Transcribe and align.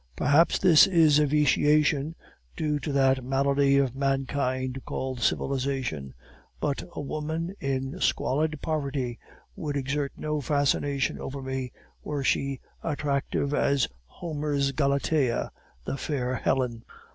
Perhaps 0.15 0.57
this 0.57 0.87
is 0.87 1.19
a 1.19 1.27
vitiation 1.27 2.15
due 2.57 2.79
to 2.79 2.91
that 2.91 3.23
malady 3.23 3.77
of 3.77 3.95
mankind 3.95 4.81
called 4.83 5.19
civilization; 5.19 6.15
but 6.59 6.81
a 6.93 6.99
woman 7.01 7.53
in 7.59 7.99
squalid 8.01 8.59
poverty 8.63 9.19
would 9.55 9.77
exert 9.77 10.11
no 10.17 10.41
fascination 10.41 11.19
over 11.19 11.39
me, 11.43 11.71
were 12.03 12.23
she 12.23 12.59
attractive 12.81 13.53
as 13.53 13.87
Homer's 14.07 14.71
Galatea, 14.71 15.51
the 15.85 15.97
fair 15.97 16.33
Helen. 16.33 16.83